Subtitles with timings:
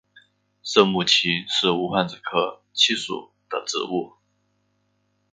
[0.63, 4.15] 色木槭是无患子科槭属的植物。